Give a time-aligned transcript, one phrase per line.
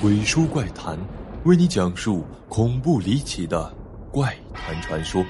[0.00, 0.96] 鬼书怪谈，
[1.44, 3.74] 为你讲述恐怖离奇的
[4.12, 5.24] 怪谈传说。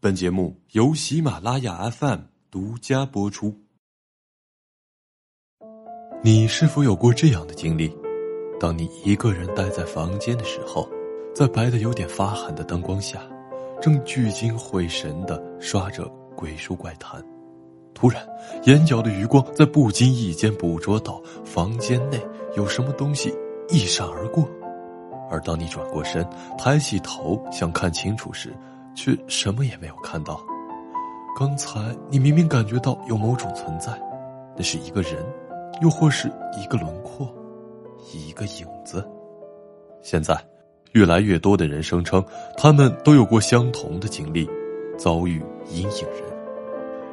[0.00, 3.56] 本节目由喜马拉雅 FM 独家播出。
[6.20, 7.96] 你是否有过这样的经历？
[8.58, 10.88] 当你一个人待在房间的时候，
[11.32, 13.22] 在白的有点发寒的灯光下，
[13.80, 17.24] 正聚精会神的刷着鬼书怪谈。
[17.94, 18.26] 突然，
[18.64, 22.20] 眼角的余光在不经意间捕捉到房间内
[22.56, 23.32] 有什么东西
[23.68, 24.48] 一闪而过，
[25.30, 26.26] 而当你转过身，
[26.58, 28.52] 抬起头想看清楚时，
[28.94, 30.40] 却什么也没有看到。
[31.38, 31.80] 刚才
[32.10, 33.92] 你明明感觉到有某种存在，
[34.56, 35.24] 那是一个人，
[35.80, 36.30] 又或是
[36.60, 37.32] 一个轮廓，
[38.12, 39.08] 一个影子。
[40.02, 40.36] 现在，
[40.92, 42.22] 越来越多的人声称，
[42.56, 44.48] 他们都有过相同的经历，
[44.98, 46.31] 遭遇阴影人。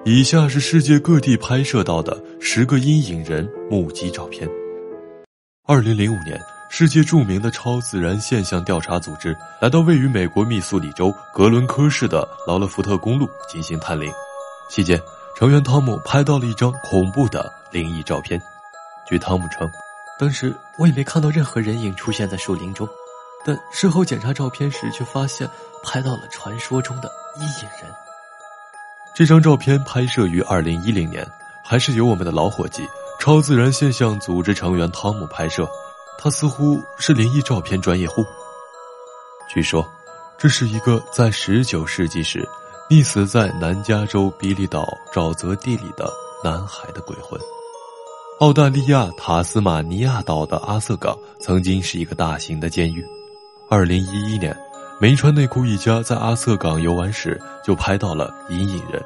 [0.05, 4.49] 以下是世界各地拍摄到的十个阴影人目击照片。
[5.67, 6.39] 二零零五年，
[6.69, 14.09] 世界著名的超自然现象调查组织来到位于美国密苏里州格伦科市的劳勒福特公路进行探灵，
[14.69, 14.97] 期间
[15.37, 18.41] 成员汤姆拍到了一张恐怖的灵异照片。
[19.05, 19.69] 据汤姆称，
[20.17, 22.87] 当时我也没看到任何人影出现在树林中，
[23.45, 25.47] 但事后检查照片时却发现
[25.83, 27.93] 拍到了传说中的阴影人。
[29.15, 31.27] 这张照片拍摄于二零一零年，
[31.63, 32.87] 还是由我们的老伙计
[33.19, 35.67] 超自然现象组织成员汤姆拍摄。
[36.17, 38.23] 他似乎是灵异照片专业户。
[39.49, 39.85] 据说，
[40.37, 42.47] 这是一个在十九世纪时
[42.89, 46.09] 溺死在南加州比利岛沼泽地里的
[46.43, 47.39] 男孩的鬼魂。
[48.39, 53.05] 澳大利亚塔斯马尼亚岛的阿瑟港曾经是一个大型的监狱。
[53.69, 54.57] 二零一一年。
[55.01, 59.01] 没穿内裤一家在阿瑟港游玩时就拍到了隐隐人。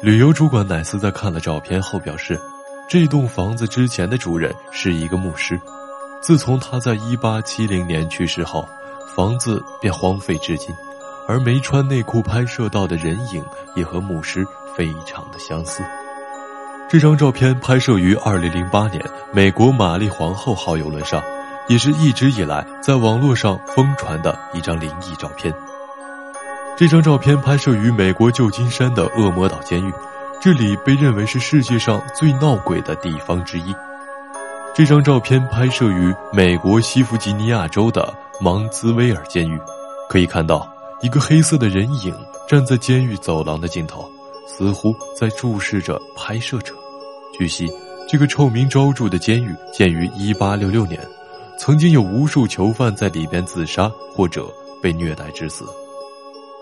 [0.00, 2.40] 旅游主管乃斯在看了照片后表示，
[2.88, 5.60] 这栋房子之前的主人是一个牧师，
[6.20, 8.68] 自从他在一八七零年去世后，
[9.16, 10.72] 房子便荒废至今。
[11.28, 13.44] 而没穿内裤拍摄到的人影
[13.74, 15.82] 也和牧师非常的相似。
[16.88, 21.20] 这张照片拍摄于二零零八年美国玛丽皇后号游轮上。
[21.68, 25.52] 也是一直以来在网络上疯传的一张灵异照片。
[26.76, 29.92] 这张照片拍摄于美国旧金山的恶魔岛监狱，
[30.40, 33.74] 这里被认为是世界上最闹鬼的地方之一。
[34.74, 39.58] 这张照片拍摄于美国西弗吉尼亚州的芒兹威尔监狱，
[40.08, 42.14] 可以看到一个黑色的人影
[42.46, 44.06] 站在监狱走廊的尽头，
[44.46, 46.74] 似乎在注视着拍摄者。
[47.32, 47.66] 据悉，
[48.06, 51.15] 这个臭名昭著的监狱建于1866年。
[51.58, 54.46] 曾经有无数囚犯在里边自杀或者
[54.82, 55.64] 被虐待致死。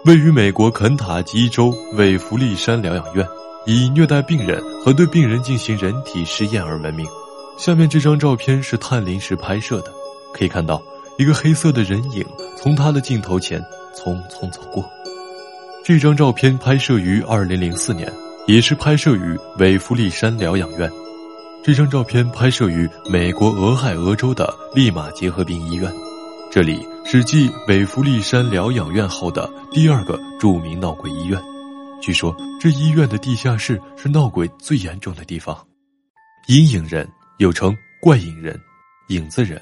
[0.04, 3.26] 位于美国肯塔基州韦弗利山疗养院，
[3.66, 7.06] 以虐待病人和对病人进行人体试验而闻名。
[7.56, 9.92] 下面这张照片是探灵时拍摄的，
[10.32, 10.82] 可以看到
[11.16, 12.24] 一个黑色的人影
[12.56, 13.64] 从他的镜头前
[13.96, 14.84] 匆匆走过。
[15.84, 18.12] 这张照片拍摄于二零零四年，
[18.46, 20.90] 也是拍摄于韦弗利山疗养院。
[21.64, 25.90] 这张照片拍摄于美国俄亥俄州的利马结核病医院，
[26.52, 31.42] 这里是继北弗利山疗养院后的第二个著名闹鬼医院。
[32.02, 35.56] 据说这医院的地下室是闹鬼最严重的地方。
[36.48, 38.60] 阴影人又称怪影人、
[39.08, 39.58] 影子人、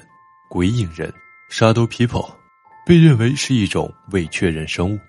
[0.49, 1.09] 鬼影人、
[1.49, 2.29] Shadow People，
[2.85, 4.99] 被认为是一种未确认生物。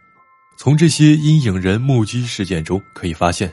[0.57, 3.53] 从这些阴影人目击事件中可以发现，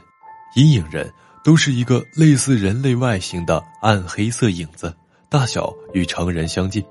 [0.56, 1.12] 阴影人。
[1.44, 4.94] 都是一个类似人类外形的暗黑色影子，
[5.28, 6.84] 大小与成人相近。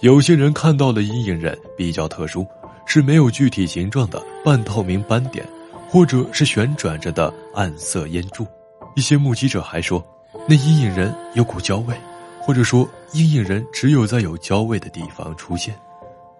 [0.00, 2.46] 有些人看到的阴影人比较特殊，
[2.84, 5.46] 是没有具体形状的半透明斑点，
[5.88, 8.46] 或者是旋转着的暗色烟柱。
[8.94, 10.04] 一些目击者还说，
[10.46, 11.96] 那阴影人有股焦味，
[12.40, 15.74] 或者说阴影人只有在有焦味的地方出现。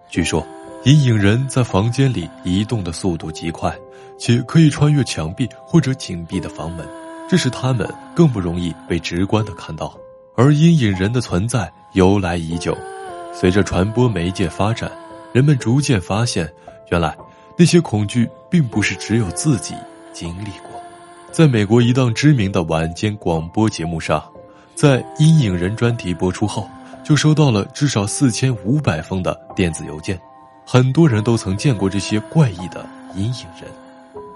[0.07, 0.45] 据说，
[0.83, 3.75] 阴影人在房间里移动的速度极快，
[4.19, 6.87] 且可以穿越墙壁或者紧闭的房门。
[7.27, 9.97] 这是他们更不容易被直观的看到，
[10.35, 12.77] 而阴影人的存在由来已久。
[13.33, 14.91] 随着传播媒介发展，
[15.33, 16.47] 人们逐渐发现，
[16.89, 17.17] 原来
[17.57, 19.73] 那些恐惧并不是只有自己
[20.13, 20.71] 经历过。
[21.31, 24.23] 在美国一档知名的晚间广播节目上，
[24.75, 26.69] 在阴影人专题播出后，
[27.03, 30.17] 就收到了至少四千五百封的电子邮件，
[30.65, 33.69] 很多人都曾见过这些怪异的阴影人。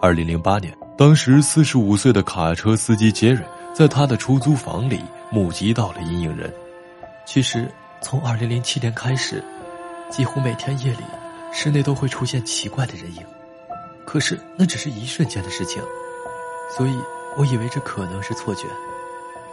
[0.02, 0.89] 二零零八年。
[1.00, 3.42] 当时四十五岁的卡车司机杰瑞
[3.74, 5.00] 在他的出租房里
[5.31, 6.54] 目击到了阴影人。
[7.25, 9.42] 其实从二零零七年开始，
[10.12, 11.04] 几乎每天夜里
[11.54, 13.24] 室内都会出现奇怪的人影，
[14.06, 15.81] 可是那只是一瞬间的事情，
[16.78, 16.94] 所以
[17.38, 18.63] 我以为这可能是错觉。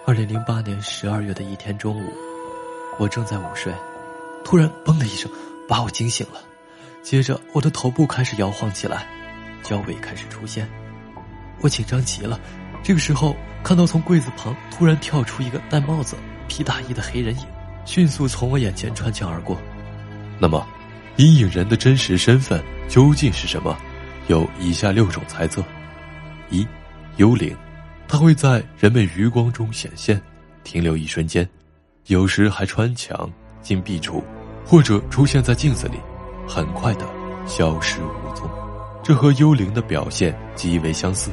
[0.04, 2.12] 二零零八年十二月的一天中午，
[2.98, 3.72] 我正在午睡，
[4.44, 5.30] 突然“嘣”的一声
[5.68, 6.40] 把我惊醒了，
[7.04, 9.06] 接着我的头部开始摇晃起来，
[9.62, 10.68] 焦尾开始出现，
[11.60, 12.38] 我紧张极了。
[12.82, 16.16] 这个时候，看到从柜子旁突然跳出一个戴帽子、
[16.46, 17.46] 皮大衣的黑人影，
[17.84, 19.58] 迅速从我眼前穿墙而过。
[20.38, 20.66] 那么，
[21.16, 23.76] 阴影人的真实身份究竟是什么？
[24.28, 25.64] 有以下六种猜测：
[26.50, 26.66] 一、
[27.16, 27.56] 幽灵。
[28.08, 30.20] 它会在人们余光中显现，
[30.62, 31.48] 停留一瞬间，
[32.06, 33.28] 有时还穿墙
[33.62, 34.22] 进壁橱，
[34.64, 35.98] 或者出现在镜子里，
[36.46, 37.06] 很快的
[37.46, 38.48] 消失无踪。
[39.02, 41.30] 这和幽灵的表现极为相似。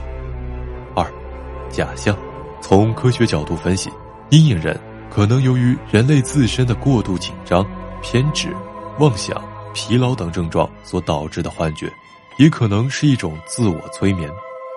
[1.74, 2.16] 假象。
[2.62, 3.92] 从科学角度分析，
[4.30, 4.80] 阴影人
[5.10, 7.66] 可能由于人类自身的过度紧张、
[8.02, 8.56] 偏执、
[9.00, 9.44] 妄想、
[9.74, 11.92] 疲劳等症状所导致的幻觉，
[12.38, 14.30] 也可能是一种自我催眠。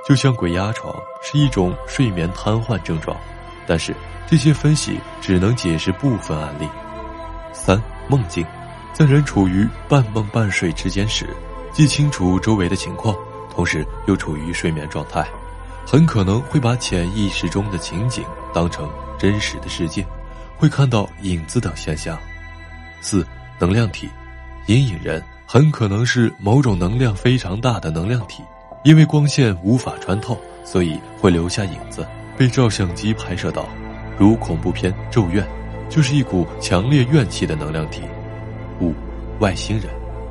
[0.08, 3.16] 就像鬼压床是一种睡眠瘫痪症状，
[3.66, 3.94] 但是
[4.26, 6.68] 这些分析只能解释部分案例。
[7.52, 8.44] 三梦境，
[8.92, 11.26] 在人处于半梦半睡之间时，
[11.72, 13.16] 既清楚周围的情况，
[13.48, 15.26] 同时又处于睡眠状态，
[15.86, 20.04] 很可能会把潜意识中的情景当成真实的世界，
[20.56, 22.18] 会看到影子等现象。
[23.00, 23.24] 四
[23.60, 24.08] 能量体，
[24.66, 28.42] 阴影人很可能是某种能量非常大的能量体。
[28.82, 32.06] 因为光线无法穿透，所以会留下影子，
[32.36, 33.68] 被照相机拍摄到，
[34.18, 35.44] 如恐怖片《咒怨》，
[35.88, 38.02] 就是一股强烈怨气的能量体。
[38.80, 38.92] 五，
[39.38, 39.88] 外星人，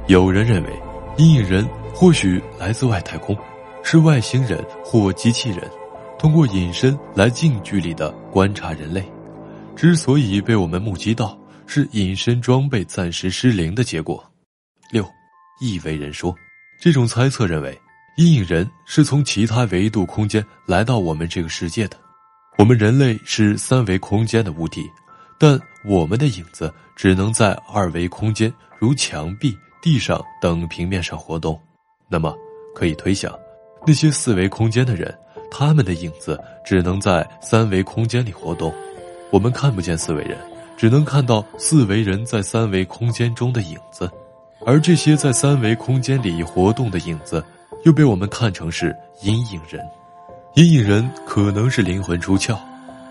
[0.08, 0.69] 有人认为
[1.18, 3.38] 阴影人或许来自外太空，
[3.88, 5.62] 是外星人或机器人，
[6.18, 9.08] 通过隐身来近距离的观察人类。
[9.76, 11.38] 之所以被我们目击到，
[11.68, 14.26] 是隐身装备暂时失灵的结果。
[14.90, 15.08] 六，
[15.62, 16.36] 异维人说，
[16.82, 17.80] 这种猜测认为。
[18.18, 21.98] 阴影人是从其他维度空间来到我们这个世界的，
[22.58, 24.90] 我们人类是三维空间的物体，
[25.38, 31.62] 但我们的影子只能在二维空间，如墙壁、地上等平面上活动。
[32.10, 32.34] 那么，
[32.74, 33.38] 可以推想，
[33.88, 35.14] 那些四维空间的人，
[35.52, 38.74] 他们的影子只能在三维空间里活动。
[39.32, 40.38] 我们看不见四维人，
[40.78, 44.10] 只能看到四维人在三维空间中的影子，
[44.66, 47.44] 而这些在三维空间里活动的影子。
[47.84, 49.80] 又被我们看成是阴影人，
[50.56, 52.58] 阴影人可能是灵魂出窍，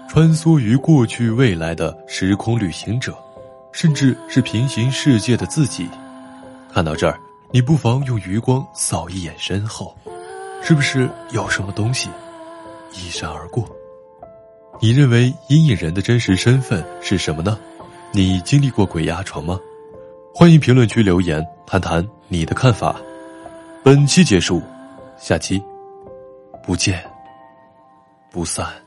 [0.08, 3.16] 穿梭于过去未来的时空旅行者，
[3.70, 5.88] 甚至是平行世界的自己。
[6.72, 7.16] 看到这儿，
[7.52, 9.96] 你不妨用余光扫一眼身后，
[10.66, 12.08] 是不是有什么东西
[12.94, 13.68] 一闪而过？
[14.80, 17.58] 你认为阴影人的真实身份是什么呢？
[18.12, 19.60] 你经历过鬼压床吗？
[20.34, 22.96] 欢迎评论区留言谈谈你的看法。
[23.82, 24.62] 本期结束，
[25.18, 25.62] 下期
[26.62, 27.04] 不见
[28.30, 28.83] 不散。